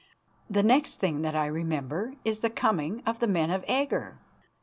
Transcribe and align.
The 0.49 0.63
next 0.63 0.99
thing 0.99 1.21
that 1.21 1.35
I 1.35 1.45
remember 1.45 2.15
is 2.25 2.39
the 2.39 2.49
coming 2.49 3.03
of 3.05 3.19
the 3.19 3.27
men 3.27 3.51
of 3.51 3.63
Agger. 3.67 4.17